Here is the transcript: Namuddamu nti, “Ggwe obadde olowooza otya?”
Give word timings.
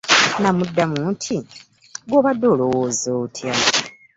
Namuddamu 0.41 0.97
nti, 1.13 1.35
“Ggwe 2.03 2.15
obadde 2.19 2.45
olowooza 2.53 3.09
otya?” 3.21 3.53